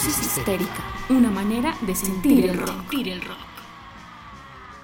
[0.00, 2.90] Paroxis histérica, una manera de sentir el rock.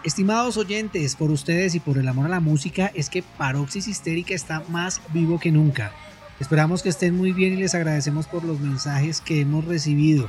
[0.05, 4.35] Estimados oyentes, por ustedes y por el amor a la música, es que Paroxis Histérica
[4.35, 5.91] está más vivo que nunca.
[6.39, 10.29] Esperamos que estén muy bien y les agradecemos por los mensajes que hemos recibido.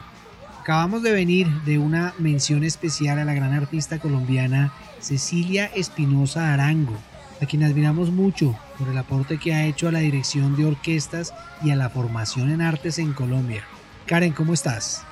[0.61, 6.95] Acabamos de venir de una mención especial a la gran artista colombiana Cecilia Espinosa Arango,
[7.41, 11.33] a quien admiramos mucho por el aporte que ha hecho a la dirección de orquestas
[11.61, 13.65] y a la formación en artes en Colombia.
[14.07, 15.03] Karen, ¿cómo estás?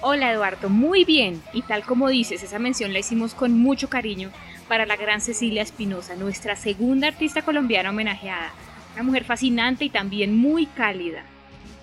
[0.00, 1.40] Hola Eduardo, muy bien.
[1.52, 4.30] Y tal como dices, esa mención la hicimos con mucho cariño
[4.66, 8.50] para la gran Cecilia Espinosa, nuestra segunda artista colombiana homenajeada.
[8.94, 11.22] Una mujer fascinante y también muy cálida.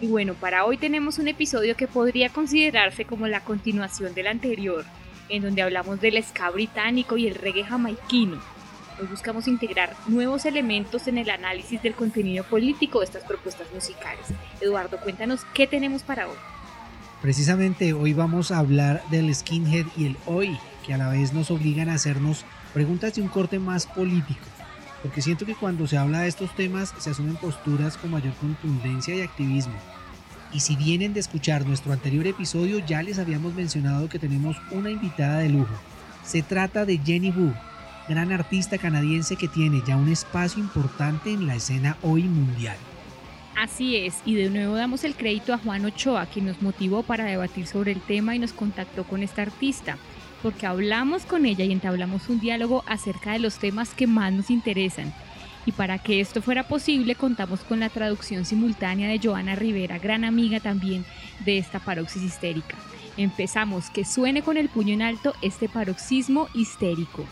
[0.02, 4.84] Y bueno, para hoy tenemos un episodio que podría considerarse como la continuación del anterior,
[5.30, 8.42] en donde hablamos del ska británico y el reggae jamaiquino
[9.00, 14.26] Hoy buscamos integrar nuevos elementos en el análisis del contenido político de estas propuestas musicales.
[14.60, 16.36] Eduardo, cuéntanos qué tenemos para hoy.
[17.22, 21.50] Precisamente hoy vamos a hablar del skinhead y el hoy, que a la vez nos
[21.50, 24.46] obligan a hacernos preguntas de un corte más político.
[25.02, 29.16] Porque siento que cuando se habla de estos temas se asumen posturas con mayor contundencia
[29.16, 29.74] y activismo.
[30.54, 34.92] Y si vienen de escuchar nuestro anterior episodio, ya les habíamos mencionado que tenemos una
[34.92, 35.74] invitada de lujo.
[36.24, 37.52] Se trata de Jenny Wu,
[38.08, 42.78] gran artista canadiense que tiene ya un espacio importante en la escena hoy mundial.
[43.58, 47.26] Así es, y de nuevo damos el crédito a Juan Ochoa, quien nos motivó para
[47.26, 49.98] debatir sobre el tema y nos contactó con esta artista,
[50.44, 54.52] porque hablamos con ella y entablamos un diálogo acerca de los temas que más nos
[54.52, 55.12] interesan.
[55.66, 60.24] Y para que esto fuera posible, contamos con la traducción simultánea de Joana Rivera, gran
[60.24, 61.04] amiga también
[61.44, 62.78] de esta paroxis histérica.
[63.18, 67.26] Empezamos, que suene con el puño en alto este paroxismo histérico.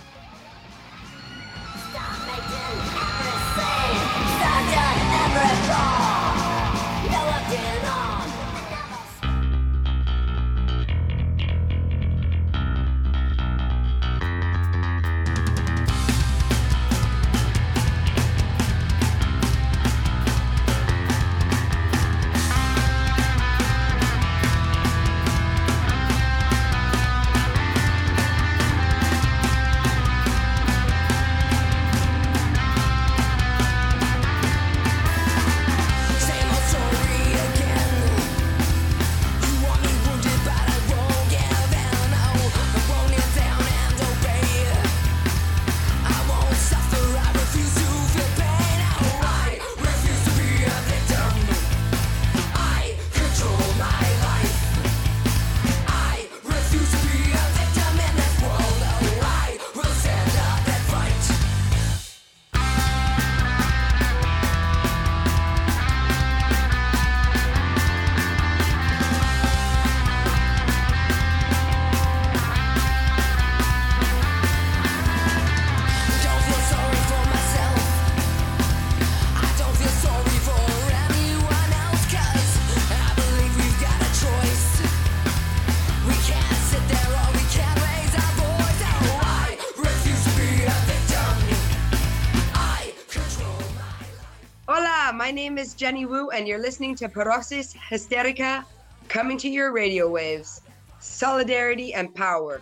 [95.74, 98.66] Jenny Wu, and you're listening to Hysterica
[99.08, 100.62] coming to your radio waves.
[101.00, 102.62] Solidarity and power.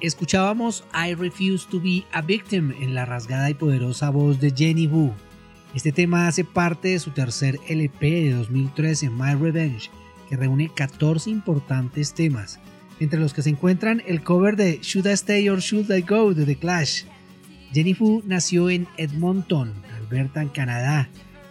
[0.00, 4.86] Escuchábamos I Refuse to Be a Victim en la rasgada y poderosa voz de Jenny
[4.86, 5.12] Wu.
[5.74, 9.90] Este tema hace parte de su tercer LP de 2013, My Revenge,
[10.28, 12.58] que reúne 14 importantes temas,
[13.00, 16.34] entre los que se encuentran el cover de Should I Stay or Should I Go
[16.34, 17.04] de The Clash.
[17.72, 21.08] Jenny Wu nació en Edmonton, Alberta, en Canadá,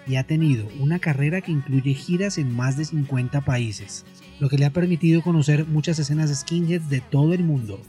[0.07, 4.05] y ha tenido una carrera que incluye giras en más de 50 países,
[4.39, 7.81] lo que le ha permitido conocer muchas escenas skinheads de todo el mundo.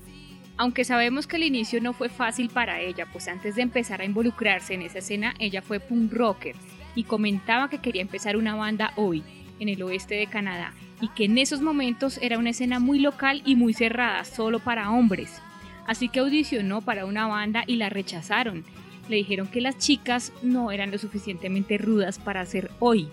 [0.57, 4.05] Aunque sabemos que el inicio no fue fácil para ella, pues antes de empezar a
[4.05, 6.55] involucrarse en esa escena, ella fue punk rocker
[6.95, 9.23] y comentaba que quería empezar una banda hoy,
[9.59, 13.43] en el oeste de Canadá, y que en esos momentos era una escena muy local
[13.45, 15.41] y muy cerrada, solo para hombres.
[15.87, 18.65] Así que audicionó para una banda y la rechazaron,
[19.09, 23.09] le dijeron que las chicas no eran lo suficientemente rudas para ser hoy,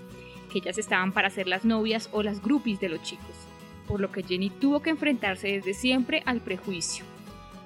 [0.51, 3.35] que ellas estaban para ser las novias o las groupies de los chicos,
[3.87, 7.05] por lo que Jenny tuvo que enfrentarse desde siempre al prejuicio.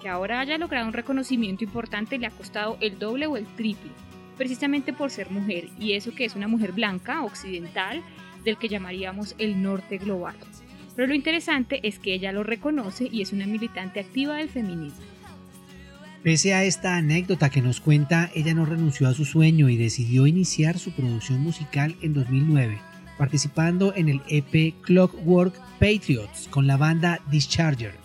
[0.02, 3.92] Que ahora haya logrado un reconocimiento importante le ha costado el doble o el triple,
[4.38, 8.02] precisamente por ser mujer, y eso que es una mujer blanca, occidental,
[8.44, 10.36] del que llamaríamos el norte global.
[10.96, 15.13] Pero lo interesante es que ella lo reconoce y es una militante activa del feminismo.
[16.24, 20.26] Pese a esta anécdota que nos cuenta, ella no renunció a su sueño y decidió
[20.26, 22.80] iniciar su producción musical en 2009,
[23.18, 27.96] participando en el EP Clockwork Patriots con la banda Discharger.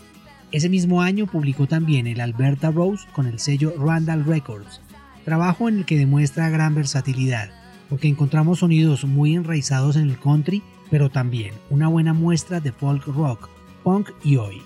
[0.50, 4.80] Ese mismo año publicó también el Alberta Rose con el sello Randall Records,
[5.24, 7.50] trabajo en el que demuestra gran versatilidad,
[7.88, 13.06] porque encontramos sonidos muy enraizados en el country, pero también una buena muestra de folk
[13.06, 13.48] rock,
[13.84, 14.60] punk y hoy.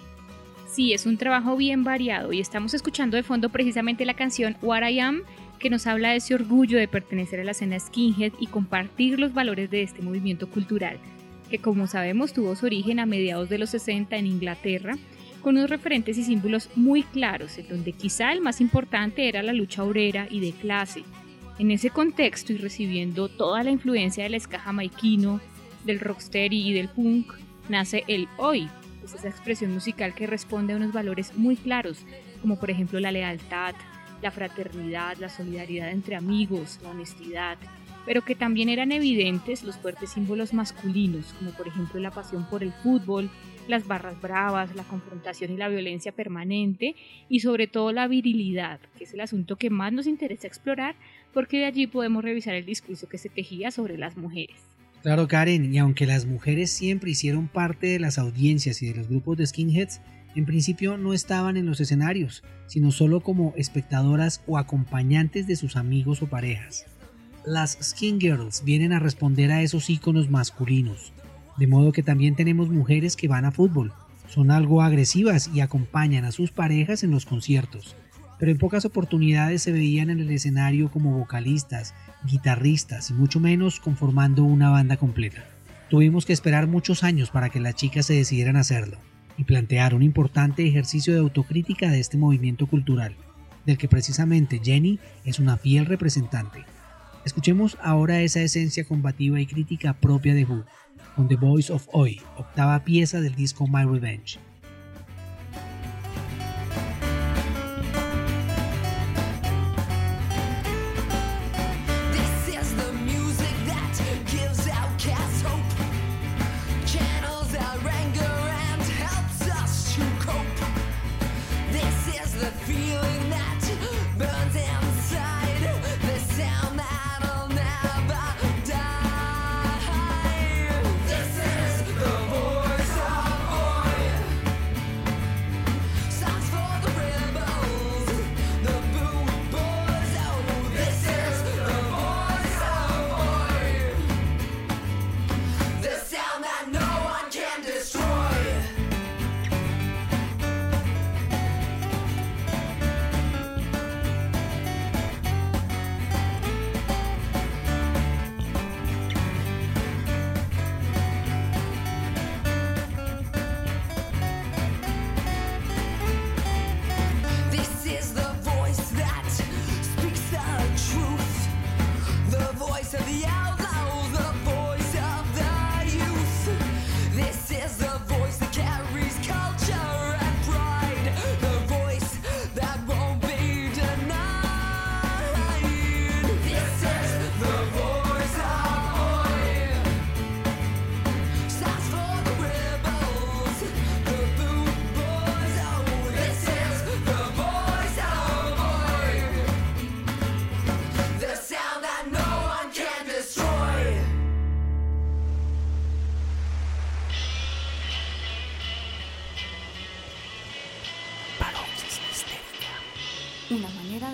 [0.72, 4.88] Sí, es un trabajo bien variado y estamos escuchando de fondo precisamente la canción What
[4.88, 5.22] I Am,
[5.58, 9.34] que nos habla de ese orgullo de pertenecer a la escena skinhead y compartir los
[9.34, 10.96] valores de este movimiento cultural,
[11.50, 14.96] que como sabemos tuvo su origen a mediados de los 60 en Inglaterra,
[15.42, 19.52] con unos referentes y símbolos muy claros, en donde quizá el más importante era la
[19.52, 21.02] lucha obrera y de clase.
[21.58, 25.38] En ese contexto y recibiendo toda la influencia del ska jamaiquino,
[25.84, 27.34] del rocksteady y del punk,
[27.68, 28.70] nace el hoy,
[29.04, 32.04] es esa expresión musical que responde a unos valores muy claros,
[32.40, 33.74] como por ejemplo la lealtad,
[34.22, 37.58] la fraternidad, la solidaridad entre amigos, la honestidad,
[38.06, 42.62] pero que también eran evidentes los fuertes símbolos masculinos, como por ejemplo la pasión por
[42.62, 43.30] el fútbol,
[43.68, 46.96] las barras bravas, la confrontación y la violencia permanente
[47.28, 50.96] y sobre todo la virilidad, que es el asunto que más nos interesa explorar
[51.32, 54.56] porque de allí podemos revisar el discurso que se tejía sobre las mujeres.
[55.02, 59.08] Claro, Karen, y aunque las mujeres siempre hicieron parte de las audiencias y de los
[59.08, 60.00] grupos de skinheads,
[60.36, 65.76] en principio no estaban en los escenarios, sino solo como espectadoras o acompañantes de sus
[65.76, 66.86] amigos o parejas.
[67.44, 71.12] Las Skin Girls vienen a responder a esos íconos masculinos,
[71.58, 73.92] de modo que también tenemos mujeres que van a fútbol,
[74.28, 77.96] son algo agresivas y acompañan a sus parejas en los conciertos,
[78.42, 81.94] pero en pocas oportunidades se veían en el escenario como vocalistas,
[82.24, 85.44] guitarristas y mucho menos conformando una banda completa.
[85.88, 88.98] Tuvimos que esperar muchos años para que las chicas se decidieran hacerlo
[89.38, 93.14] y plantear un importante ejercicio de autocrítica de este movimiento cultural,
[93.64, 96.64] del que precisamente Jenny es una fiel representante.
[97.24, 100.64] Escuchemos ahora esa esencia combativa y crítica propia de Who,
[101.14, 104.40] con The Voice of Oi, octava pieza del disco My Revenge.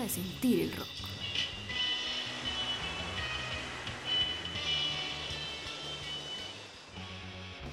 [0.07, 0.87] Sentir el rock.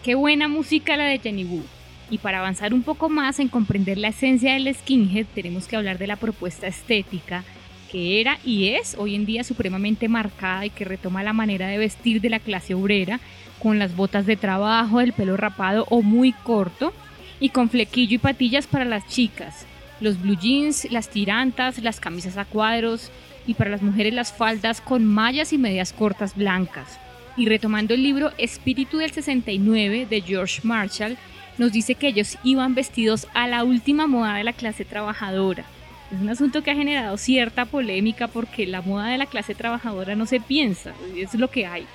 [0.05, 1.63] Qué buena música la de Jenny Wu.
[2.11, 5.99] Y para avanzar un poco más en comprender la esencia del skinhead, tenemos que hablar
[5.99, 7.43] de la propuesta estética
[7.91, 11.79] que era y es hoy en día supremamente marcada y que retoma la manera de
[11.79, 13.21] vestir de la clase obrera,
[13.61, 16.93] con las botas de trabajo, el pelo rapado o muy corto,
[17.41, 19.67] y con flequillo y patillas para las chicas,
[20.01, 23.11] los blue jeans, las tirantas, las camisas a cuadros
[23.47, 26.99] y para las mujeres las faldas con mallas y medias cortas blancas.
[27.37, 31.17] Y retomando el libro Espíritu del 69 de George Marshall,
[31.59, 35.65] nos dice que ellos iban vestidos a la última moda de la clase trabajadora.
[36.13, 40.15] Es un asunto que ha generado cierta polémica porque la moda de la clase trabajadora
[40.15, 41.87] no se piensa, es lo que hay.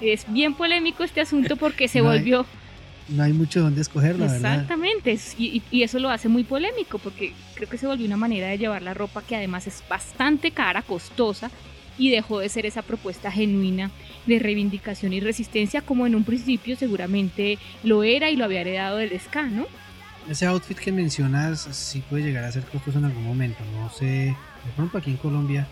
[0.00, 2.46] Es bien polémico este asunto porque se volvió
[3.08, 7.32] no hay mucho donde escoger, la Exactamente, y, y, eso lo hace muy polémico porque
[7.54, 10.82] creo que se volvió una manera de llevar la ropa que además es bastante cara,
[10.82, 11.50] costosa
[11.98, 13.90] y dejó de ser esa propuesta genuina
[14.26, 18.96] de reivindicación y resistencia como en un principio seguramente lo era y lo había heredado
[18.96, 19.66] del ska, ¿no?
[20.28, 24.04] Ese outfit que mencionas sí puede llegar a ser costoso en algún momento, no sé,
[24.04, 25.66] de pronto aquí en Colombia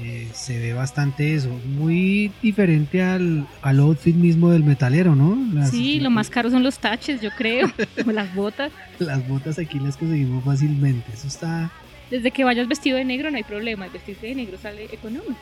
[0.00, 5.36] eh, se ve bastante eso, muy diferente al, al outfit mismo del metalero, ¿no?
[5.66, 7.70] sí, lo más caro son los taches, yo creo,
[8.06, 8.72] o las botas.
[8.98, 11.70] Las botas aquí las conseguimos fácilmente, eso está...
[12.10, 15.34] Desde que vayas vestido de negro no hay problema, el vestirse de negro sale económico.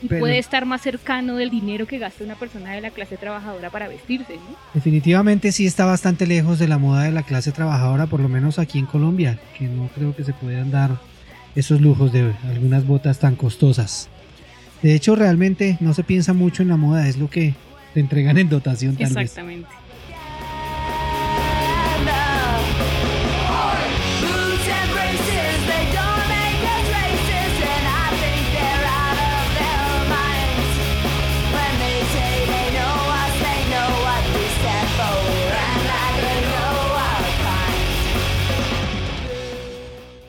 [0.00, 3.70] Y puede estar más cercano del dinero que gasta una persona de la clase trabajadora
[3.70, 4.56] para vestirse, ¿no?
[4.74, 8.58] Definitivamente sí está bastante lejos de la moda de la clase trabajadora, por lo menos
[8.58, 10.98] aquí en Colombia, que no creo que se puedan dar
[11.54, 14.08] esos lujos de algunas botas tan costosas.
[14.82, 17.54] De hecho, realmente no se piensa mucho en la moda, es lo que
[17.94, 19.68] te entregan en dotación tal Exactamente.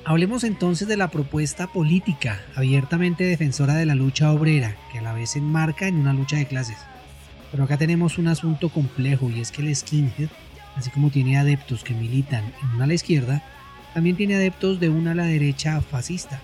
[0.06, 5.14] Hablemos entonces de la propuesta política, abiertamente defensora de la lucha obrera, que a la
[5.14, 6.76] vez enmarca en una lucha de clases.
[7.52, 10.28] Pero acá tenemos un asunto complejo y es que el skinhead,
[10.76, 13.44] así como tiene adeptos que militan en una a la izquierda,
[13.94, 16.42] también tiene adeptos de una a la derecha fascista.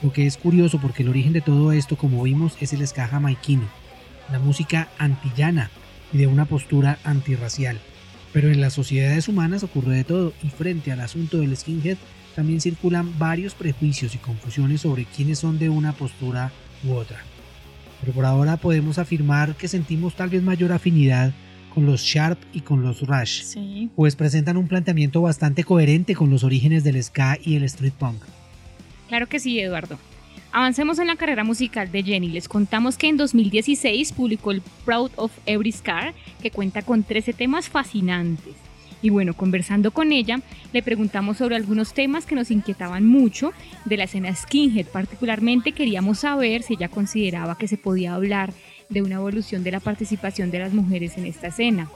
[0.00, 3.08] Lo que es curioso porque el origen de todo esto, como vimos, es el ska
[3.08, 3.68] jamaiquino,
[4.30, 5.70] la música antillana
[6.12, 7.80] y de una postura antirracial.
[8.32, 11.98] Pero en las sociedades humanas ocurre de todo y frente al asunto del skinhead
[12.34, 16.50] también circulan varios prejuicios y confusiones sobre quiénes son de una postura
[16.84, 17.18] u otra.
[18.00, 21.32] Pero por ahora podemos afirmar que sentimos tal vez mayor afinidad
[21.74, 23.56] con los Sharp y con los Rush,
[23.94, 28.22] pues presentan un planteamiento bastante coherente con los orígenes del ska y el street punk.
[29.08, 29.98] Claro que sí, Eduardo.
[30.52, 32.28] Avancemos en la carrera musical de Jenny.
[32.28, 37.32] Les contamos que en 2016 publicó el Proud of Every Scar, que cuenta con 13
[37.32, 38.54] temas fascinantes.
[39.02, 40.40] Y bueno, conversando con ella,
[40.72, 43.52] le preguntamos sobre algunos temas que nos inquietaban mucho
[43.84, 44.86] de la escena skinhead.
[44.86, 48.52] Particularmente queríamos saber si ella consideraba que se podía hablar
[48.88, 51.88] de una evolución de la participación de las mujeres en esta escena.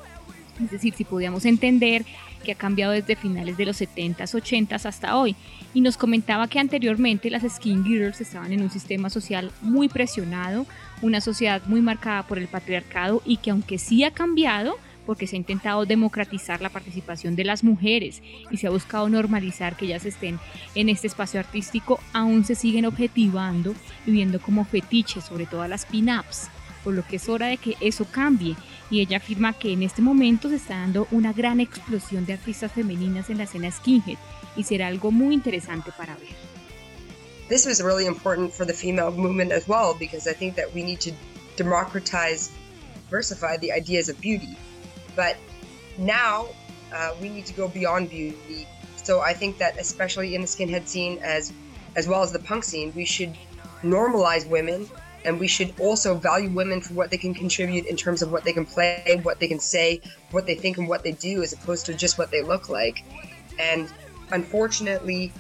[0.63, 2.05] Es decir, si podíamos entender
[2.45, 5.35] que ha cambiado desde finales de los 70s, 80s hasta hoy.
[5.75, 10.67] Y nos comentaba que anteriormente las skin girls estaban en un sistema social muy presionado,
[11.03, 15.37] una sociedad muy marcada por el patriarcado y que aunque sí ha cambiado, porque se
[15.37, 20.05] ha intentado democratizar la participación de las mujeres y se ha buscado normalizar que ellas
[20.05, 20.39] estén
[20.75, 23.75] en este espacio artístico, aún se siguen objetivando
[24.07, 26.51] y viendo como fetiches, sobre todo las pin-ups,
[26.87, 28.55] por lo que es hora de que eso cambie.
[28.93, 32.71] Y ella afirma que en este momento se está dando una gran explosión de artistas
[32.71, 34.17] femeninas en la escena skinhead
[34.55, 36.37] y será algo muy interesante para ver.
[37.49, 40.85] This was really important for the female movement as well because I think that we
[40.85, 41.11] need to
[41.57, 42.51] democratize,
[43.11, 44.57] diversify the ideas of beauty.
[45.17, 45.35] But
[45.99, 46.47] now
[46.93, 48.69] uh, we need to go beyond beauty.
[49.03, 51.53] So I think that especially in the skinhead scene as
[51.97, 53.35] as well as the punk scene, we should
[53.83, 54.87] normalize women
[55.27, 58.45] and we should also value women for what they can contribute in terms of what
[58.45, 61.53] they can play, what they can say, what they think and what they do as
[61.53, 63.05] opposed to just what they look like.
[63.59, 63.93] And
[64.31, 65.33] unfortunately,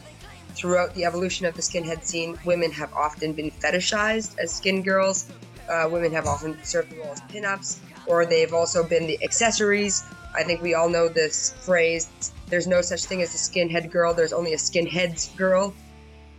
[0.50, 5.30] throughout the evolution of the skinhead scene, women have often been fetishized as skin girls.
[5.70, 10.04] Uh, women have often served the role as pinups or they've also been the accessories.
[10.34, 12.08] I think we all know this phrase
[12.48, 15.74] there's no such thing as a skinhead girl, there's only a skinheads girl.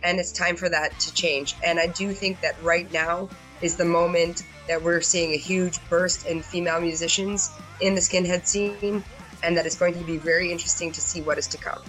[0.02, 1.54] And it's time for that to change.
[1.64, 3.28] And I do think that right now
[3.60, 7.50] is the moment that we're seeing a huge burst in female musicians
[7.80, 9.02] in the skinhead scene,
[9.42, 11.82] and that it's going to be very interesting to see what is to come.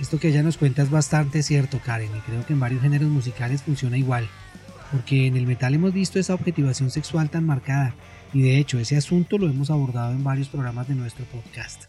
[0.00, 3.08] Esto que ella nos cuenta es bastante cierto, Karen, y creo que en varios géneros
[3.08, 4.28] musicales funciona igual,
[4.90, 7.94] porque en el metal hemos visto esa objetivación sexual tan marcada,
[8.32, 11.84] y de hecho ese asunto lo hemos abordado en varios programas de nuestro podcast.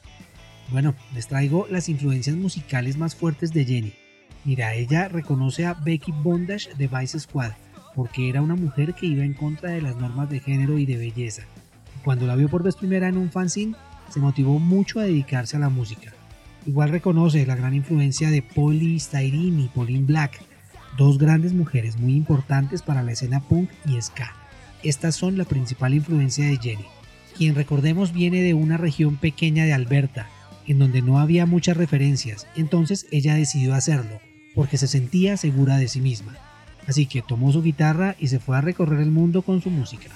[0.70, 4.03] Bueno, les traigo las influencias musicales más fuertes de Jenny.
[4.46, 7.52] Mira, ella reconoce a Becky Bondage de Vice Squad
[7.96, 10.98] porque era una mujer que iba en contra de las normas de género y de
[10.98, 11.44] belleza.
[12.04, 13.76] Cuando la vio por vez primera en un fanzine,
[14.10, 16.12] se motivó mucho a dedicarse a la música.
[16.66, 20.42] Igual reconoce la gran influencia de Polly Styrene y Pauline Black,
[20.98, 24.34] dos grandes mujeres muy importantes para la escena punk y ska.
[24.82, 26.86] Estas son la principal influencia de Jenny,
[27.38, 30.28] quien recordemos viene de una región pequeña de Alberta,
[30.68, 34.20] en donde no había muchas referencias, entonces ella decidió hacerlo,
[34.54, 36.34] porque se sentía segura de sí misma.
[36.88, 40.10] Así que tomó su guitarra y se fue a recorrer el mundo con su música.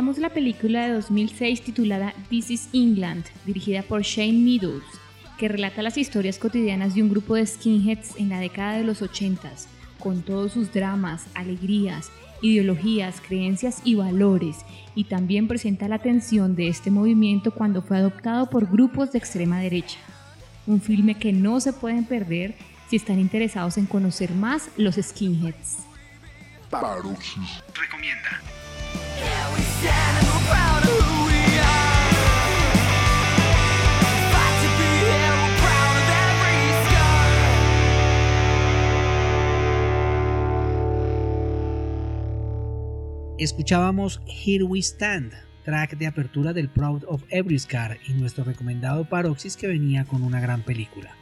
[0.00, 4.82] Recomendamos la película de 2006 titulada This is England, dirigida por Shane Meadows,
[5.36, 9.02] que relata las historias cotidianas de un grupo de skinheads en la década de los
[9.02, 9.50] 80,
[9.98, 14.56] con todos sus dramas, alegrías, ideologías, creencias y valores,
[14.94, 19.60] y también presenta la atención de este movimiento cuando fue adoptado por grupos de extrema
[19.60, 19.98] derecha.
[20.66, 22.54] Un filme que no se pueden perder
[22.88, 25.80] si están interesados en conocer más los skinheads.
[27.74, 28.59] Recomienda.
[43.40, 45.32] Escuchábamos Here We Stand,
[45.64, 50.22] track de apertura del Proud of Every Scar y nuestro recomendado Paroxys que venía con
[50.22, 51.16] una gran película.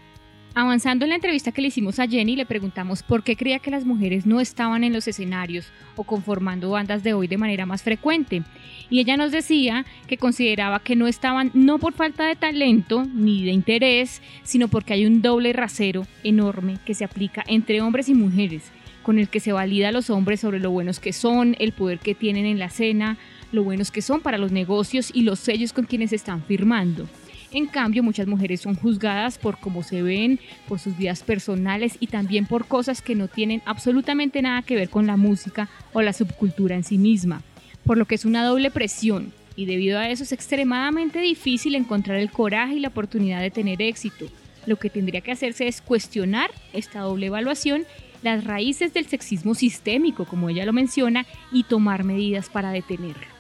[0.55, 3.71] Avanzando en la entrevista que le hicimos a Jenny, le preguntamos por qué creía que
[3.71, 7.83] las mujeres no estaban en los escenarios o conformando bandas de hoy de manera más
[7.83, 8.43] frecuente.
[8.91, 13.45] Y ella nos decía que consideraba que no estaban no por falta de talento ni
[13.45, 18.15] de interés, sino porque hay un doble rasero enorme que se aplica entre hombres y
[18.15, 18.65] mujeres,
[19.03, 21.99] con el que se valida a los hombres sobre lo buenos que son, el poder
[21.99, 23.17] que tienen en la escena,
[23.53, 27.07] lo buenos que son para los negocios y los sellos con quienes están firmando.
[27.51, 32.09] En cambio, muchas mujeres son juzgadas por cómo se ven, por sus vidas personales y
[32.09, 36.13] también por cosas que no tienen absolutamente nada que ver con la música o la
[36.13, 37.43] subcultura en sí misma,
[37.85, 42.19] por lo que es una doble presión y debido a eso es extremadamente difícil encontrar
[42.19, 44.27] el coraje y la oportunidad de tener éxito.
[44.67, 47.85] Lo que tendría que hacerse es cuestionar esta doble evaluación,
[48.23, 53.38] las raíces del sexismo sistémico, como ella lo menciona, y tomar medidas para detenerlo.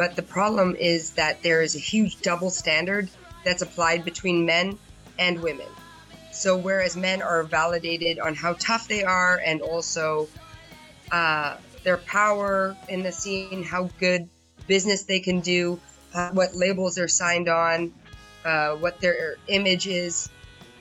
[0.00, 3.10] But the problem is that there is a huge double standard
[3.44, 4.78] that's applied between men
[5.18, 5.66] and women.
[6.32, 10.26] So whereas men are validated on how tough they are and also
[11.12, 14.26] uh, their power in the scene, how good
[14.66, 15.78] business they can do,
[16.14, 17.92] uh, what labels they're signed on,
[18.46, 20.30] uh, what their image is,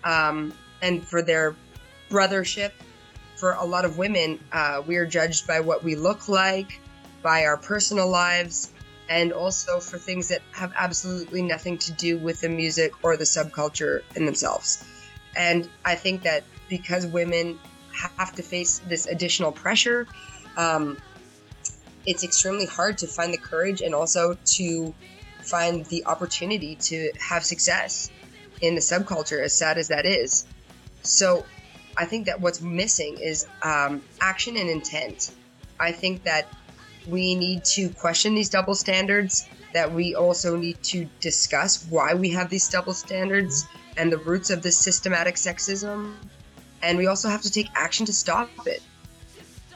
[0.06, 1.58] um, and for their
[2.10, 2.72] brothership.
[3.36, 6.80] For a lot of women, uh, we are judged by what we look like,
[7.22, 8.72] by our personal lives,
[9.10, 13.24] and also for things that have absolutely nothing to do with the music or the
[13.24, 14.86] subculture in themselves.
[15.36, 17.60] And I think that because women
[18.18, 20.08] have to face this additional pressure,
[20.58, 20.98] um,
[22.06, 24.94] it's extremely hard to find the courage and also to
[25.42, 28.12] find the opportunity to have success
[28.62, 30.46] in the subculture, as sad as that is.
[31.02, 31.46] So
[31.98, 35.32] I think that what's missing is um, action and intent.
[35.80, 36.48] I think that
[37.10, 42.30] we need to question these double standards, that we also need to discuss why we
[42.32, 43.68] have these double standards
[43.98, 46.14] and the roots of this systematic sexism.
[46.82, 48.82] And we also have to take action to stop it.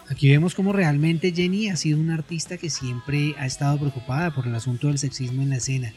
[0.10, 4.48] Aquí vemos cómo realmente Jenny ha sido una artista que siempre ha estado preocupada por
[4.48, 5.93] el asunto del sexismo en la escena.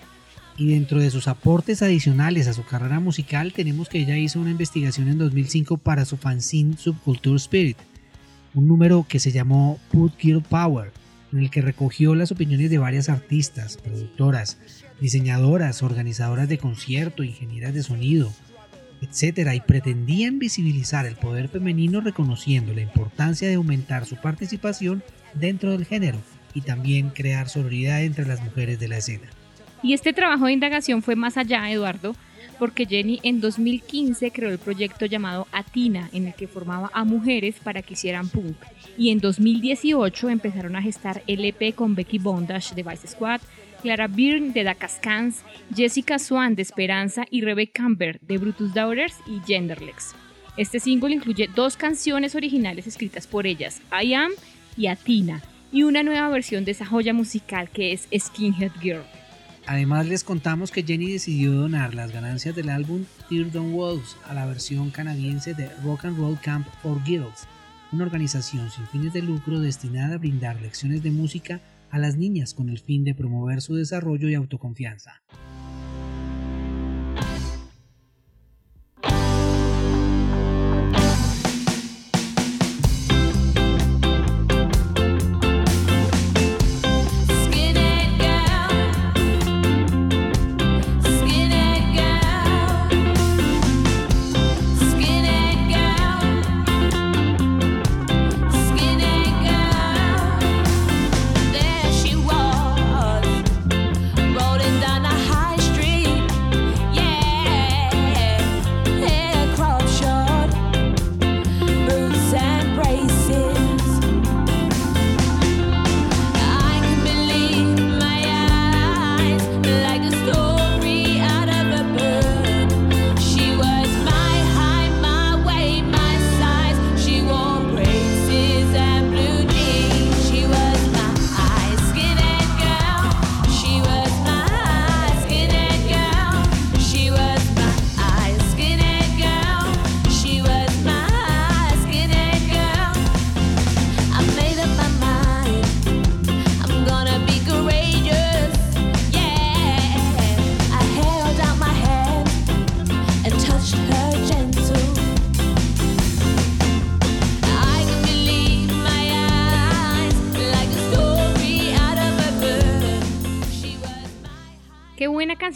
[0.56, 4.50] Y dentro de sus aportes adicionales a su carrera musical, tenemos que ella hizo una
[4.50, 7.76] investigación en 2005 para su fanzine Subculture Spirit,
[8.54, 10.92] un número que se llamó Put Girl Power,
[11.32, 14.58] en el que recogió las opiniones de varias artistas, productoras,
[15.00, 18.32] diseñadoras, organizadoras de concierto, ingenieras de sonido,
[19.02, 19.50] etc.
[19.54, 25.02] y pretendían visibilizar el poder femenino reconociendo la importancia de aumentar su participación
[25.34, 26.18] dentro del género
[26.54, 29.28] y también crear solidaridad entre las mujeres de la escena.
[29.82, 32.14] Y este trabajo de indagación fue más allá, Eduardo,
[32.58, 37.56] porque Jenny en 2015 creó el proyecto llamado Atina, en el que formaba a mujeres
[37.62, 38.56] para que hicieran punk.
[38.96, 43.40] Y en 2018 empezaron a gestar el EP con Becky Bondage de Vice Squad,
[43.82, 45.42] Clara Byrne de Dacascans,
[45.74, 50.14] Jessica Swan de Esperanza y Rebecca Camber de Brutus Daughters y Genderlex.
[50.56, 54.32] Este single incluye dos canciones originales escritas por ellas, I Am
[54.76, 59.04] y Atina, y una nueva versión de esa joya musical que es Skinhead Girl.
[59.68, 64.32] Además les contamos que Jenny decidió donar las ganancias del álbum Tear Down Walls a
[64.32, 67.48] la versión canadiense de Rock and Roll Camp for Girls,
[67.90, 72.54] una organización sin fines de lucro destinada a brindar lecciones de música a las niñas
[72.54, 75.22] con el fin de promover su desarrollo y autoconfianza.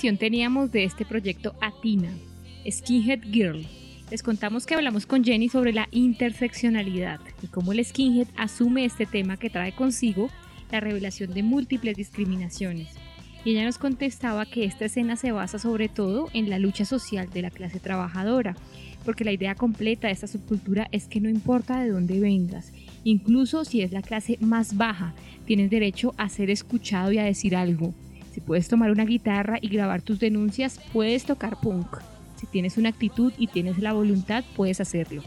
[0.01, 2.11] Teníamos de este proyecto Atina,
[2.69, 3.67] Skinhead Girl.
[4.11, 9.05] Les contamos que hablamos con Jenny sobre la interseccionalidad y cómo el skinhead asume este
[9.05, 10.31] tema que trae consigo
[10.73, 12.89] la revelación de múltiples discriminaciones.
[13.45, 17.29] Y ella nos contestaba que esta escena se basa sobre todo en la lucha social
[17.29, 18.57] de la clase trabajadora,
[19.05, 22.73] porque la idea completa de esta subcultura es que no importa de dónde vengas,
[23.05, 27.55] incluso si es la clase más baja, tienes derecho a ser escuchado y a decir
[27.55, 27.95] algo.
[28.31, 31.99] Si puedes tomar una guitarra y grabar tus denuncias, puedes tocar punk.
[32.37, 35.23] Si tienes una actitud y tienes la voluntad, puedes hacerlo.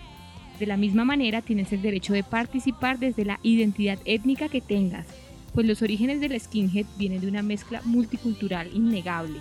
[0.60, 5.08] De la misma manera, tienes el derecho de participar desde la identidad étnica que tengas,
[5.54, 9.40] pues los orígenes del skinhead vienen de una mezcla multicultural innegable,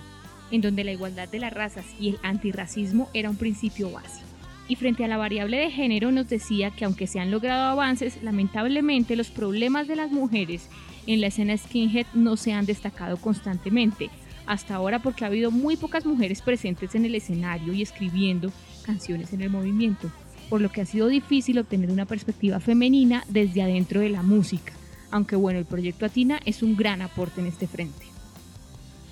[0.51, 4.27] en donde la igualdad de las razas y el antirracismo era un principio básico.
[4.67, 8.21] Y frente a la variable de género nos decía que aunque se han logrado avances,
[8.23, 10.69] lamentablemente los problemas de las mujeres
[11.07, 14.09] en la escena skinhead no se han destacado constantemente,
[14.45, 18.51] hasta ahora porque ha habido muy pocas mujeres presentes en el escenario y escribiendo
[18.85, 20.11] canciones en el movimiento,
[20.49, 24.73] por lo que ha sido difícil obtener una perspectiva femenina desde adentro de la música.
[25.11, 28.05] Aunque bueno, el proyecto Atina es un gran aporte en este frente.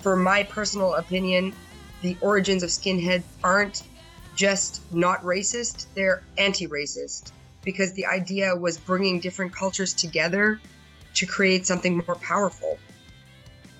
[0.02, 1.52] For my personal opinion,
[2.02, 3.82] the origins of skinhead aren't
[4.36, 7.32] just not racist, they're anti-racist.
[7.64, 10.58] Because the idea was bringing different cultures together
[11.14, 12.78] to create something more powerful.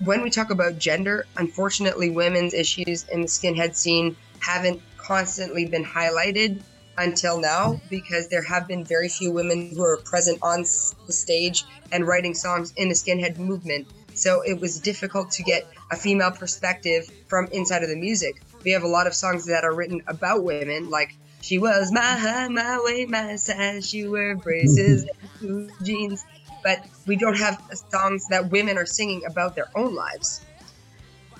[0.03, 5.85] When we talk about gender, unfortunately, women's issues in the skinhead scene haven't constantly been
[5.85, 6.61] highlighted
[6.97, 11.63] until now because there have been very few women who are present on the stage
[11.91, 13.87] and writing songs in the skinhead movement.
[14.13, 18.41] So it was difficult to get a female perspective from inside of the music.
[18.63, 22.47] We have a lot of songs that are written about women, like she was my
[22.49, 25.05] my way, my size, she wore braces
[25.41, 26.23] and jeans.
[26.63, 30.41] But we don't have songs that women are singing about their own lives.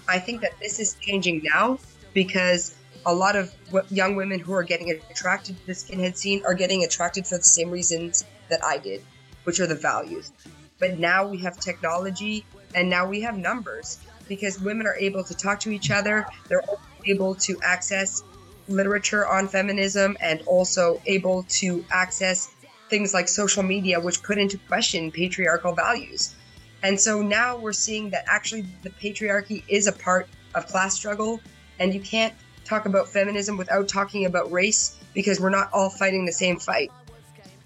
[0.07, 1.79] I think that this is changing now
[2.13, 3.53] because a lot of
[3.89, 7.43] young women who are getting attracted to the skinhead scene are getting attracted for the
[7.43, 9.03] same reasons that I did,
[9.45, 10.31] which are the values.
[10.79, 15.33] But now we have technology and now we have numbers because women are able to
[15.33, 16.25] talk to each other.
[16.47, 16.63] They're
[17.05, 18.23] able to access
[18.67, 22.52] literature on feminism and also able to access
[22.93, 26.35] things like social media, which put into question patriarchal values.
[26.83, 31.41] And so now we're seeing that actually the patriarchy is a part of class struggle,
[31.79, 36.23] and you can't talk about feminism without talking about race because we're not all fighting
[36.23, 36.91] the same fight.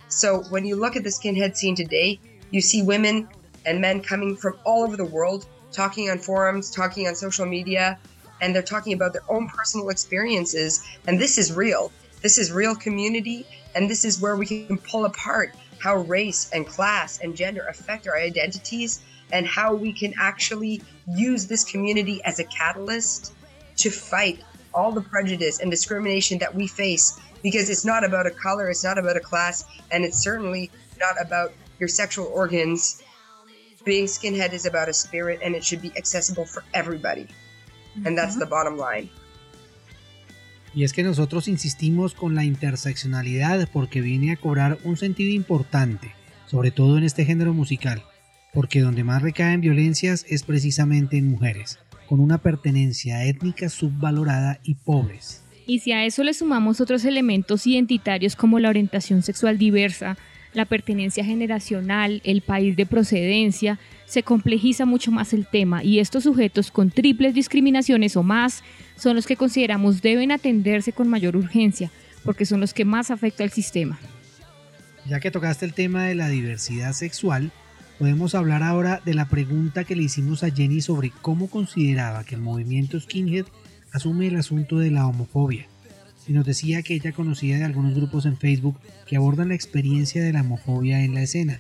[0.07, 3.27] So when you look at the skinhead scene today, you see women
[3.65, 7.99] and men coming from all over the world talking on forums, talking on social media,
[8.39, 10.87] and they're talking about their own personal experiences.
[11.05, 11.91] And this is real.
[12.21, 16.65] This is real community, and this is where we can pull apart how race and
[16.65, 19.01] class and gender affect our identities
[19.31, 20.81] and how we can actually
[21.15, 23.33] use this community as a catalyst
[23.75, 28.31] to fight all the prejudice and discrimination that we face because it's not about a
[28.31, 33.01] color, it's not about a class, and it's certainly not about your sexual organs.
[33.85, 37.27] Being skinhead is about a spirit and it should be accessible for everybody.
[38.05, 38.39] And that's mm-hmm.
[38.39, 39.09] the bottom line.
[40.77, 46.11] Y es que nosotros insistimos con la interseccionalidad porque viene a cobrar un sentido importante,
[46.45, 48.03] sobre todo en este género musical,
[48.53, 54.75] porque donde más recaen violencias es precisamente en mujeres con una pertenencia étnica subvalorada y
[54.75, 55.43] pobres.
[55.65, 60.15] Y si a eso le sumamos otros elementos identitarios como la orientación sexual diversa,
[60.57, 66.23] la pertenencia generacional, el país de procedencia, se complejiza mucho más el tema y estos
[66.23, 68.63] sujetos con triples discriminaciones o más
[68.97, 71.91] son los que consideramos deben atenderse con mayor urgencia,
[72.25, 73.99] porque son los que más afecta al sistema.
[75.05, 77.51] Ya que tocaste el tema de la diversidad sexual,
[77.99, 82.35] Podemos hablar ahora de la pregunta que le hicimos a Jenny sobre cómo consideraba que
[82.35, 83.45] el movimiento skinhead
[83.91, 85.65] asume el asunto de la homofobia.
[86.27, 90.23] Y nos decía que ella conocía de algunos grupos en Facebook que abordan la experiencia
[90.23, 91.59] de la homofobia en la escena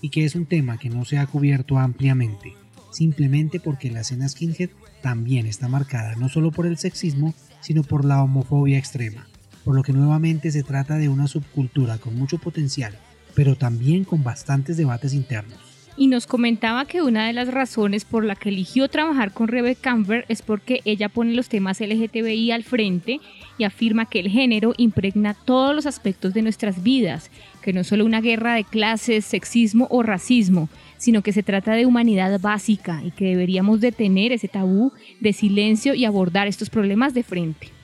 [0.00, 2.54] y que es un tema que no se ha cubierto ampliamente,
[2.90, 4.70] simplemente porque la escena skinhead
[5.02, 9.26] también está marcada no solo por el sexismo, sino por la homofobia extrema,
[9.64, 12.98] por lo que nuevamente se trata de una subcultura con mucho potencial,
[13.34, 15.65] pero también con bastantes debates internos
[15.96, 19.80] y nos comentaba que una de las razones por la que eligió trabajar con Rebecca
[19.82, 23.20] Camber es porque ella pone los temas LGTBI al frente
[23.58, 27.30] y afirma que el género impregna todos los aspectos de nuestras vidas,
[27.62, 31.72] que no es solo una guerra de clases, sexismo o racismo, sino que se trata
[31.72, 37.14] de humanidad básica y que deberíamos detener ese tabú de silencio y abordar estos problemas
[37.14, 37.75] de frente.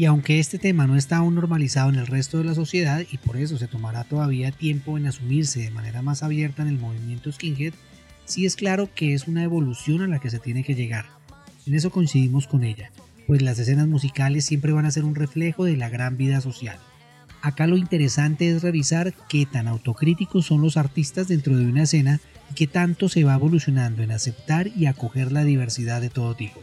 [0.00, 3.18] Y aunque este tema no está aún normalizado en el resto de la sociedad y
[3.18, 7.30] por eso se tomará todavía tiempo en asumirse de manera más abierta en el movimiento
[7.30, 7.74] skinhead,
[8.24, 11.04] sí es claro que es una evolución a la que se tiene que llegar.
[11.66, 12.90] En eso coincidimos con ella,
[13.26, 16.78] pues las escenas musicales siempre van a ser un reflejo de la gran vida social.
[17.42, 22.20] Acá lo interesante es revisar qué tan autocríticos son los artistas dentro de una escena
[22.50, 26.62] y qué tanto se va evolucionando en aceptar y acoger la diversidad de todo tipo.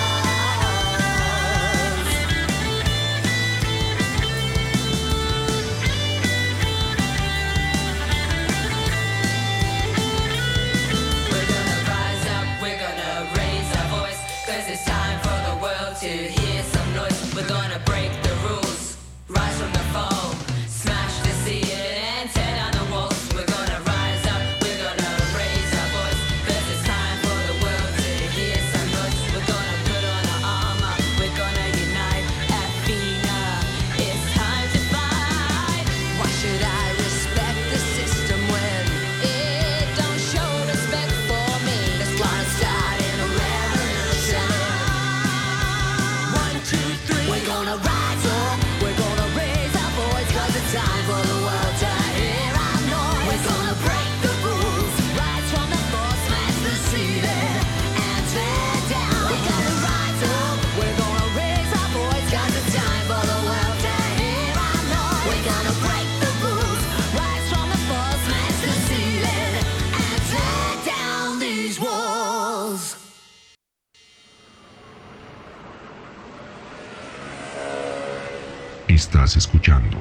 [78.91, 79.97] Estás escuchando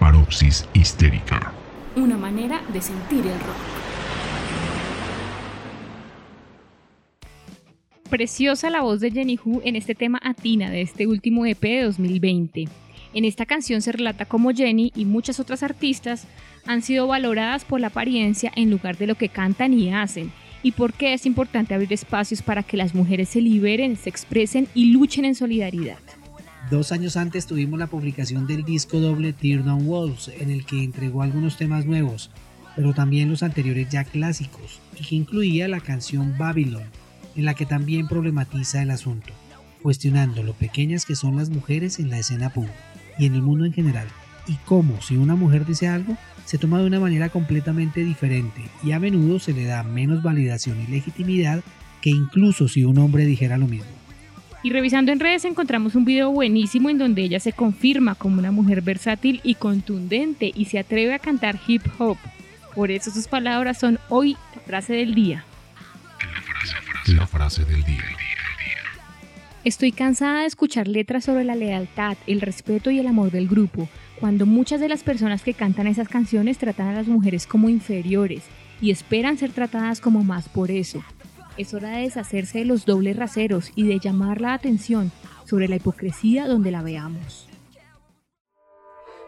[0.00, 1.52] Paroxis Histérica.
[1.94, 3.56] Una manera de sentir el rock.
[8.10, 11.82] Preciosa la voz de Jenny Hu en este tema Atina de este último EP de
[11.84, 12.64] 2020.
[13.14, 16.26] En esta canción se relata cómo Jenny y muchas otras artistas
[16.66, 20.32] han sido valoradas por la apariencia en lugar de lo que cantan y hacen,
[20.64, 24.66] y por qué es importante abrir espacios para que las mujeres se liberen, se expresen
[24.74, 26.00] y luchen en solidaridad.
[26.72, 30.82] Dos años antes tuvimos la publicación del disco doble Tear Down Walls, en el que
[30.82, 32.30] entregó algunos temas nuevos,
[32.74, 36.84] pero también los anteriores ya clásicos, y que incluía la canción Babylon,
[37.36, 39.34] en la que también problematiza el asunto,
[39.82, 42.68] cuestionando lo pequeñas que son las mujeres en la escena pop
[43.18, 44.08] y en el mundo en general,
[44.46, 48.92] y cómo si una mujer dice algo, se toma de una manera completamente diferente y
[48.92, 51.62] a menudo se le da menos validación y legitimidad
[52.00, 54.01] que incluso si un hombre dijera lo mismo.
[54.64, 58.52] Y revisando en redes encontramos un video buenísimo en donde ella se confirma como una
[58.52, 62.16] mujer versátil y contundente y se atreve a cantar hip hop.
[62.74, 65.44] Por eso sus palabras son hoy la frase del día.
[67.08, 68.04] La frase del día.
[69.64, 73.88] Estoy cansada de escuchar letras sobre la lealtad, el respeto y el amor del grupo,
[74.18, 78.42] cuando muchas de las personas que cantan esas canciones tratan a las mujeres como inferiores
[78.80, 81.04] y esperan ser tratadas como más por eso.
[81.56, 85.12] Es hora de deshacerse de los dobles raseros y de llamar la atención
[85.44, 87.46] sobre la hipocresía donde la veamos.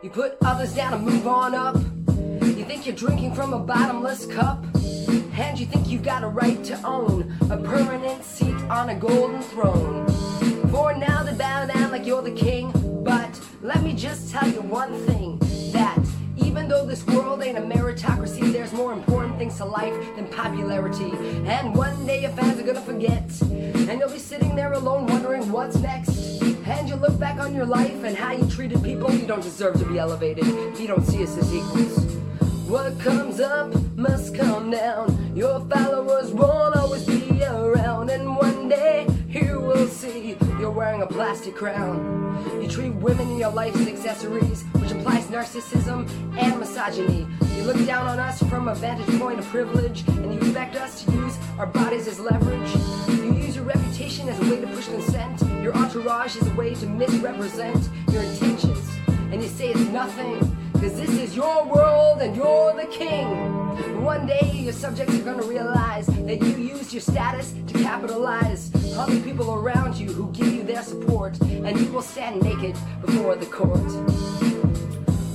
[0.03, 1.77] You put others down and move on up.
[2.57, 4.65] You think you're drinking from a bottomless cup.
[5.37, 9.41] And you think you've got a right to own a permanent seat on a golden
[9.43, 10.07] throne.
[10.71, 12.71] For now they bow down like you're the king.
[13.03, 15.39] But let me just tell you one thing
[15.73, 16.04] that
[16.64, 21.12] even though this world ain't a meritocracy, there's more important things to life than popularity.
[21.46, 25.53] And one day your fans are gonna forget, and you'll be sitting there alone wondering
[25.53, 26.40] what's next.
[26.64, 29.79] And you look back on your life and how you treated people, you don't deserve
[29.79, 30.46] to be elevated.
[30.79, 32.03] You don't see us as equals.
[32.66, 35.37] What comes up must come down.
[35.37, 41.07] Your followers won't always be around, and one day you will see you're wearing a
[41.07, 42.00] plastic crown.
[42.62, 47.27] You treat women in your life as accessories, which implies narcissism and misogyny.
[47.55, 51.05] You look down on us from a vantage point of privilege, and you expect us
[51.05, 52.74] to use our bodies as leverage.
[53.09, 56.74] You use your reputation as a way to push consent, your entourage as a way
[56.77, 58.88] to misrepresent your intentions.
[59.33, 60.40] And you say it's nothing,
[60.72, 63.55] cause this is your world and you're the king.
[64.03, 69.12] One day your subjects are gonna realize that you used your status to capitalize on
[69.12, 73.47] the people around you who give their support, and you will stand naked before the
[73.47, 73.91] court.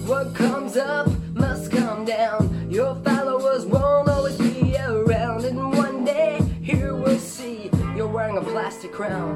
[0.06, 2.70] What comes up must come down.
[2.70, 8.42] Your followers won't always be around, and one day you will see you're wearing a
[8.42, 9.34] plastic crown.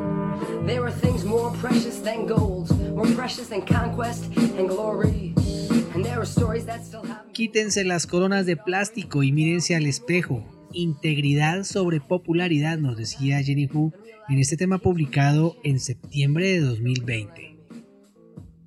[0.65, 5.33] There are things more precious than gold, more precious than conquest and glory.
[7.33, 10.43] Quítense las coronas de plástico y mírense al espejo.
[10.73, 13.93] Integridad sobre popularidad, nos decía Jenny Hu
[14.29, 17.53] en este tema publicado en septiembre de 2020.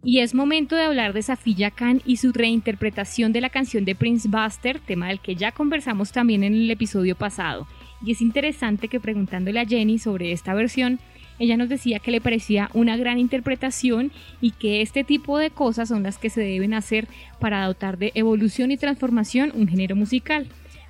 [0.05, 3.97] Y es momento de hablar de Safia Khan y su reinterpretación de la canción de
[3.97, 7.67] Prince Buster, tema del que ya conversamos también en el episodio pasado.
[8.05, 11.01] Y es interesante que preguntándole a Jenny sobre esta versión,
[11.39, 15.89] ella nos decía que le parecía una gran interpretación y que este tipo de cosas
[15.89, 17.09] son las que se deben hacer
[17.41, 20.47] para dotar de evolución y transformación un género musical.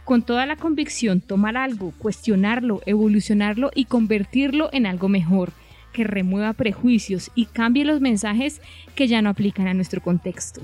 [0.07, 5.53] Con toda la convicción, tomar algo, cuestionarlo, evolucionarlo y convertirlo en algo mejor,
[5.93, 8.61] que remueva prejuicios y cambie los mensajes
[8.95, 10.61] que ya no aplican a nuestro contexto.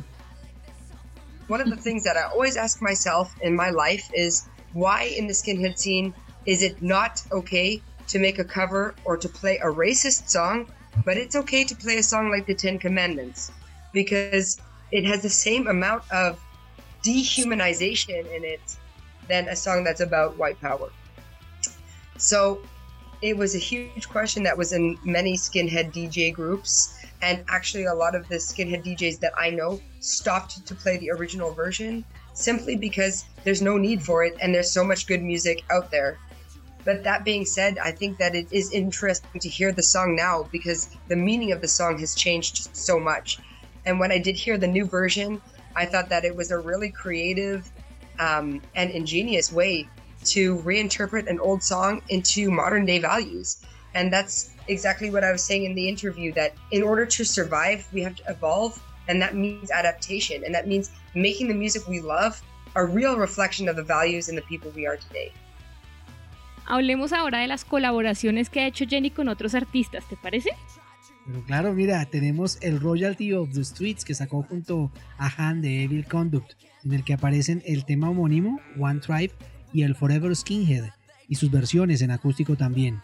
[1.48, 5.26] One of the things that I always ask myself in my life is why in
[5.26, 6.14] the skinhead scene
[6.46, 10.66] is it not okay to make a cover or to play a racist song,
[11.04, 13.50] but it's okay to play a song like the Ten Commandments
[13.92, 14.60] because
[14.92, 16.38] it has the same amount of
[17.02, 18.60] dehumanization in it
[19.28, 20.90] than a song that's about white power.
[22.18, 22.62] So
[23.22, 26.98] it was a huge question that was in many skinhead DJ groups.
[27.22, 31.10] And actually, a lot of the skinhead DJs that I know stopped to play the
[31.12, 32.04] original version
[32.34, 36.18] simply because there's no need for it and there's so much good music out there.
[36.84, 40.48] But that being said, I think that it is interesting to hear the song now
[40.50, 43.38] because the meaning of the song has changed so much.
[43.86, 45.40] And when I did hear the new version,
[45.76, 47.70] I thought that it was a really creative
[48.18, 49.88] um, and ingenious way
[50.24, 53.64] to reinterpret an old song into modern day values.
[53.94, 57.86] And that's exactly what I was saying in the interview that in order to survive,
[57.92, 58.80] we have to evolve.
[59.08, 60.44] And that means adaptation.
[60.44, 62.40] And that means making the music we love
[62.76, 65.32] a real reflection of the values and the people we are today.
[66.66, 70.50] Hablemos ahora de las colaboraciones que ha hecho Jenny con otros artistas, ¿te parece?
[71.26, 75.84] Pero claro, mira, tenemos el Royalty of the Streets que sacó junto a Han de
[75.84, 76.52] Evil Conduct,
[76.84, 79.32] en el que aparecen el tema homónimo, One Tribe,
[79.72, 80.90] y el Forever Skinhead,
[81.28, 83.00] y sus versiones en acústico también.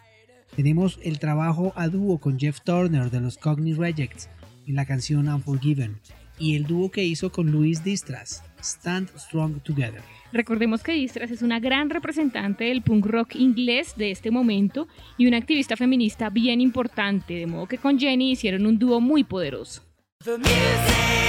[0.57, 4.29] Tenemos el trabajo a dúo con Jeff Turner de los Cogni Rejects
[4.66, 6.01] en la canción Unforgiven,
[6.39, 10.03] y el dúo que hizo con Luis Distras, Stand Strong Together.
[10.33, 15.26] Recordemos que Distras es una gran representante del punk rock inglés de este momento y
[15.26, 19.83] una activista feminista bien importante, de modo que con Jenny hicieron un dúo muy poderoso.
[20.24, 21.28] The music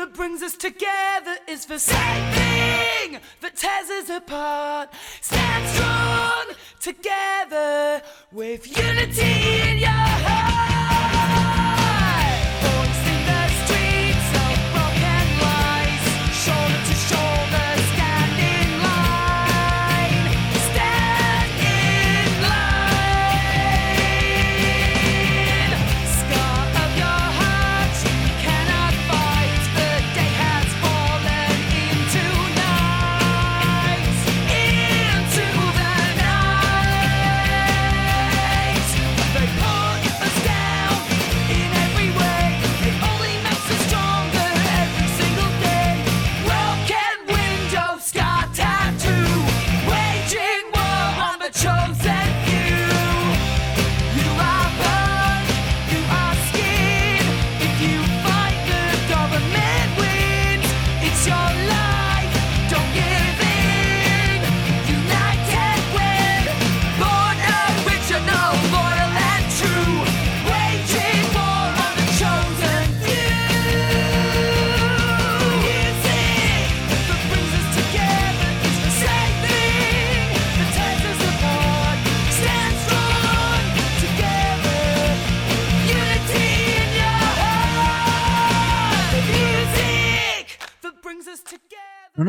[0.00, 4.88] that brings us together is the same thing that tears us apart.
[5.20, 10.69] Stand strong together with unity in your heart.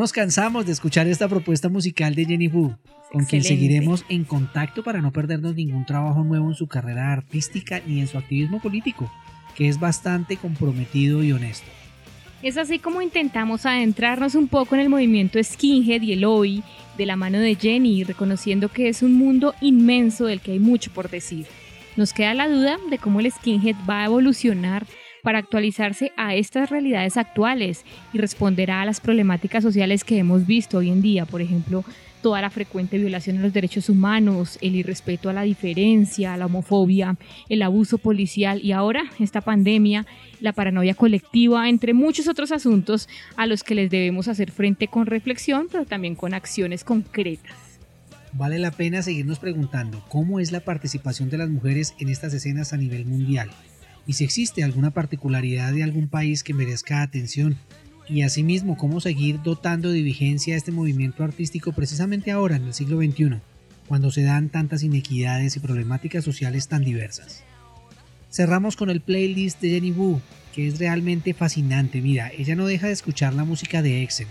[0.02, 2.74] Nos cansamos de escuchar esta propuesta musical de Jenny Wu,
[3.12, 7.80] con quien seguiremos en contacto para no perdernos ningún trabajo nuevo en su carrera artística
[7.86, 9.08] ni en su activismo político,
[9.54, 11.68] que es bastante comprometido y honesto.
[12.42, 16.64] Es así como intentamos adentrarnos un poco en el movimiento skinhead y el hoy
[16.98, 20.90] de la mano de Jenny, reconociendo que es un mundo inmenso del que hay mucho
[20.90, 21.46] por decir.
[21.94, 24.84] Nos queda la duda de cómo el skinhead va a evolucionar
[25.22, 30.78] para actualizarse a estas realidades actuales y responderá a las problemáticas sociales que hemos visto
[30.78, 31.84] hoy en día, por ejemplo,
[32.22, 37.16] toda la frecuente violación de los derechos humanos, el irrespeto a la diferencia, la homofobia,
[37.48, 40.06] el abuso policial y ahora esta pandemia,
[40.40, 45.06] la paranoia colectiva, entre muchos otros asuntos a los que les debemos hacer frente con
[45.06, 47.56] reflexión, pero también con acciones concretas.
[48.34, 52.72] Vale la pena seguirnos preguntando cómo es la participación de las mujeres en estas escenas
[52.72, 53.50] a nivel mundial
[54.06, 57.56] y si existe alguna particularidad de algún país que merezca atención.
[58.08, 62.98] Y asimismo, cómo seguir dotando de vigencia este movimiento artístico precisamente ahora, en el siglo
[62.98, 63.40] XXI,
[63.86, 67.44] cuando se dan tantas inequidades y problemáticas sociales tan diversas.
[68.30, 70.20] Cerramos con el playlist de Jenny Wu,
[70.54, 72.00] que es realmente fascinante.
[72.00, 74.28] Mira, ella no deja de escuchar la música de Exen,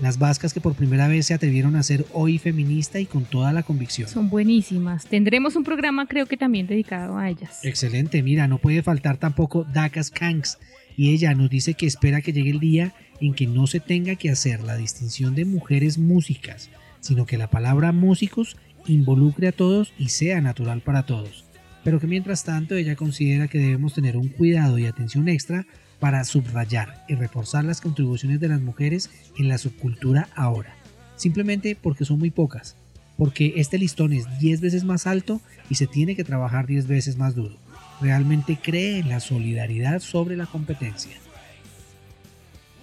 [0.00, 3.52] las vascas que por primera vez se atrevieron a ser hoy feminista y con toda
[3.52, 4.08] la convicción.
[4.08, 5.06] Son buenísimas.
[5.06, 7.60] Tendremos un programa creo que también dedicado a ellas.
[7.64, 10.58] Excelente, mira, no puede faltar tampoco Dakas Kanks,
[10.96, 14.16] y ella nos dice que espera que llegue el día en que no se tenga
[14.16, 16.70] que hacer la distinción de mujeres músicas,
[17.00, 21.44] sino que la palabra músicos involucre a todos y sea natural para todos.
[21.84, 25.66] Pero que mientras tanto ella considera que debemos tener un cuidado y atención extra
[26.00, 30.74] para subrayar y reforzar las contribuciones de las mujeres en la subcultura ahora,
[31.16, 32.76] simplemente porque son muy pocas,
[33.16, 35.40] porque este listón es 10 veces más alto
[35.70, 37.56] y se tiene que trabajar 10 veces más duro.
[38.00, 41.16] Realmente cree en la solidaridad sobre la competencia.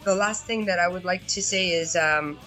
[0.05, 2.37] The last thing that I would like to say is um,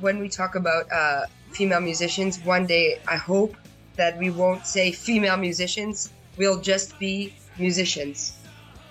[0.00, 3.54] when we talk about uh, female musicians, one day I hope
[3.96, 8.32] that we won't say female musicians, we'll just be musicians.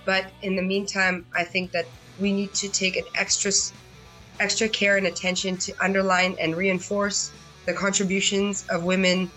[0.05, 1.87] But in the meantime, I think that
[2.19, 3.51] we need to take an extra
[4.39, 7.31] extra care and attention to underline and reinforce
[7.65, 9.31] the contributions of women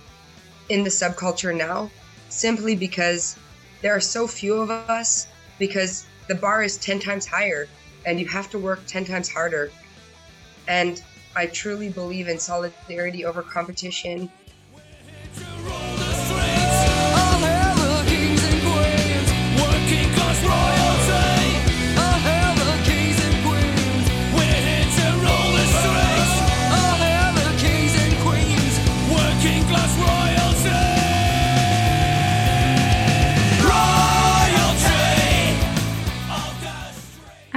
[0.69, 1.91] in the subculture now,
[2.29, 3.37] simply because
[3.81, 7.69] there are so few of us, because the bar is 10 times higher
[8.07, 9.71] and you have to work 10 times harder.
[10.67, 11.01] And
[11.37, 14.31] I truly believe in solidarity over competition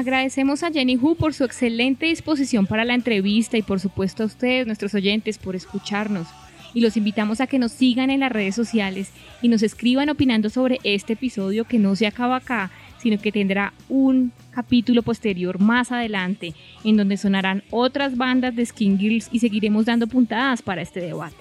[0.02, 4.26] Agradecemos a Jenny Hu por su excelente disposición para la entrevista y por supuesto a
[4.26, 6.28] ustedes, nuestros oyentes, por escucharnos.
[6.74, 9.12] Y los invitamos a que nos sigan en las redes sociales
[9.44, 13.76] y nos escriban opinando sobre este episodio que no se acaba acá, sino que tendrá
[13.90, 19.86] un capítulo posterior más adelante en donde sonarán otras bandas de Skin Girls y seguiremos
[19.86, 21.36] dando puntadas para este debate.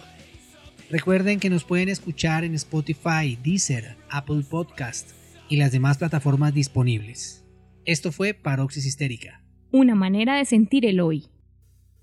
[0.91, 5.13] Recuerden que nos pueden escuchar en Spotify, Deezer, Apple Podcast
[5.49, 7.40] y las demás plataformas disponibles.
[7.85, 9.43] Esto fue Paroxis Histérica.
[9.71, 11.29] Una manera de sentir el hoy.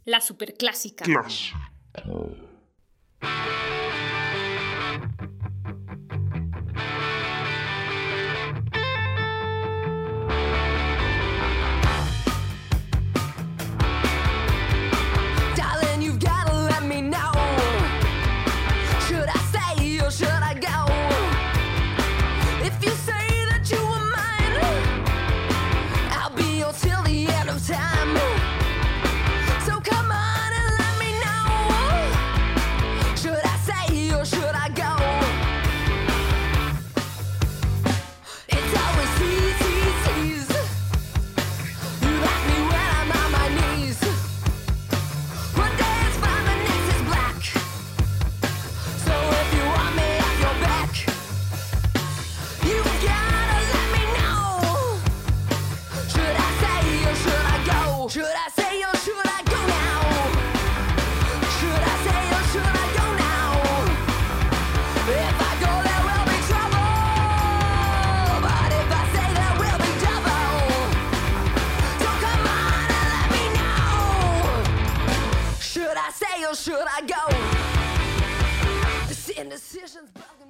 [0.05, 1.05] La superclásica.
[1.05, 2.47] Darling,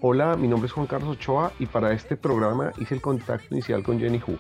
[0.10, 3.84] Hola, mi nombre es Juan Carlos Ochoa y para este programa hice el contacto inicial
[3.84, 4.38] con Jenny Hu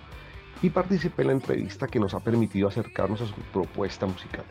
[0.62, 4.46] y participé en la entrevista que nos ha permitido acercarnos a su propuesta musical.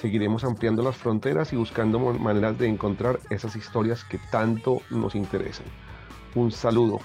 [0.00, 5.66] Seguiremos ampliando las fronteras y buscando maneras de encontrar esas historias que tanto nos interesan.
[6.34, 6.98] Un saludo.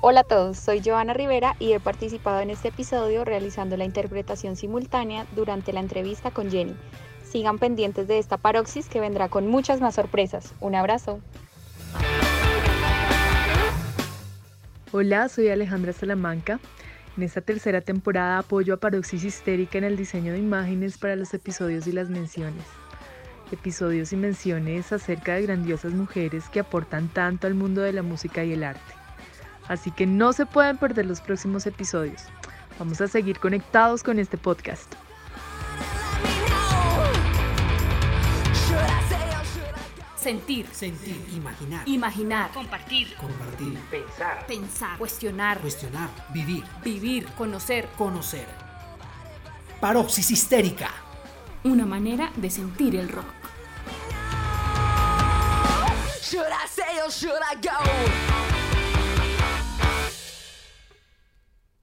[0.00, 4.56] Hola a todos, soy Joana Rivera y he participado en este episodio realizando la interpretación
[4.56, 6.74] simultánea durante la entrevista con Jenny.
[7.30, 10.52] Sigan pendientes de esta paroxis que vendrá con muchas más sorpresas.
[10.58, 11.20] Un abrazo.
[14.90, 16.58] Hola, soy Alejandra Salamanca.
[17.16, 21.32] En esta tercera temporada apoyo a Paroxis Histérica en el diseño de imágenes para los
[21.32, 22.64] episodios y las menciones.
[23.52, 28.42] Episodios y menciones acerca de grandiosas mujeres que aportan tanto al mundo de la música
[28.42, 28.92] y el arte.
[29.68, 32.24] Así que no se pueden perder los próximos episodios.
[32.80, 34.92] Vamos a seguir conectados con este podcast.
[40.22, 40.66] Sentir.
[40.72, 42.52] sentir, imaginar, Imaginar.
[42.52, 43.14] Compartir.
[43.16, 44.46] compartir, Pensar.
[44.46, 44.98] Pensar.
[44.98, 45.58] Cuestionar.
[45.60, 47.26] cuestionar, vivir, Vivir.
[47.38, 47.88] Conocer.
[47.96, 48.46] conocer.
[49.80, 50.90] Paroxis histérica.
[51.64, 53.24] Una manera de sentir el rock.
[56.22, 58.59] Should I stay or should I go?